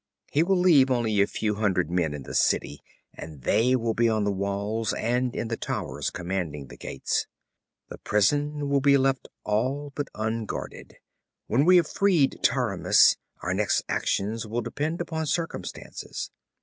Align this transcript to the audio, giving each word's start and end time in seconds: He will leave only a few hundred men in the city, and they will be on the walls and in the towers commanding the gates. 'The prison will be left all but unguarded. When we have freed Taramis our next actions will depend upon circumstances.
He 0.31 0.41
will 0.41 0.57
leave 0.57 0.89
only 0.89 1.21
a 1.21 1.27
few 1.27 1.53
hundred 1.57 1.91
men 1.91 2.15
in 2.15 2.23
the 2.23 2.33
city, 2.33 2.81
and 3.13 3.43
they 3.43 3.75
will 3.75 3.93
be 3.93 4.09
on 4.09 4.23
the 4.23 4.31
walls 4.31 4.93
and 4.93 5.35
in 5.35 5.47
the 5.49 5.57
towers 5.57 6.09
commanding 6.09 6.65
the 6.69 6.75
gates. 6.75 7.27
'The 7.89 7.99
prison 7.99 8.67
will 8.67 8.81
be 8.81 8.97
left 8.97 9.27
all 9.43 9.93
but 9.93 10.07
unguarded. 10.15 10.95
When 11.45 11.65
we 11.65 11.75
have 11.77 11.87
freed 11.87 12.39
Taramis 12.41 13.17
our 13.43 13.53
next 13.53 13.83
actions 13.87 14.47
will 14.47 14.61
depend 14.61 15.01
upon 15.01 15.27
circumstances. 15.27 16.31